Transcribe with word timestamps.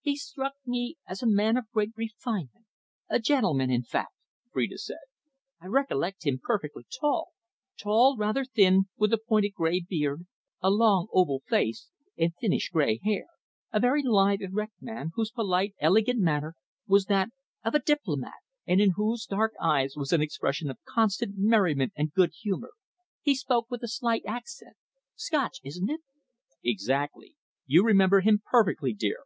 "He 0.00 0.16
struck 0.16 0.54
me 0.66 0.96
as 1.06 1.22
a 1.22 1.26
man 1.30 1.56
of 1.56 1.70
great 1.70 1.92
refinement 1.94 2.66
a 3.08 3.20
gentleman, 3.20 3.70
in 3.70 3.84
fact," 3.84 4.10
Phrida 4.52 4.76
said. 4.76 4.96
"I 5.60 5.66
recollect 5.68 6.26
him 6.26 6.40
perfectly: 6.42 6.84
tall, 6.98 7.28
rather 8.16 8.44
thin, 8.44 8.86
with 8.96 9.12
a 9.12 9.18
pointed, 9.18 9.52
grey 9.54 9.78
beard, 9.78 10.26
a 10.60 10.68
long, 10.68 11.06
oval 11.12 11.44
face, 11.46 11.90
and 12.18 12.34
thinnish, 12.40 12.70
grey 12.70 12.98
hair. 13.04 13.26
A 13.72 13.78
very 13.78 14.02
lithe, 14.02 14.40
erect 14.42 14.72
man, 14.82 15.12
whose 15.14 15.30
polite, 15.30 15.76
elegant 15.78 16.18
manner 16.18 16.56
was 16.88 17.04
that 17.04 17.28
of 17.64 17.76
a 17.76 17.78
diplomat, 17.78 18.42
and 18.66 18.80
in 18.80 18.94
whose 18.96 19.26
dark 19.26 19.52
eyes 19.60 19.94
was 19.96 20.12
an 20.12 20.20
expression 20.20 20.70
of 20.70 20.84
constant 20.84 21.38
merriment 21.38 21.92
and 21.94 22.12
good 22.12 22.32
humour. 22.32 22.72
He 23.20 23.36
spoke 23.36 23.70
with 23.70 23.84
a 23.84 23.86
slight 23.88 24.24
accent 24.26 24.74
Scotch, 25.14 25.58
isn't 25.62 25.88
it?" 25.88 26.00
"Exactly. 26.64 27.36
You 27.64 27.84
remember 27.84 28.22
him 28.22 28.42
perfectly, 28.44 28.92
dear. 28.92 29.18